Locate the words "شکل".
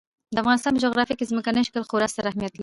1.67-1.83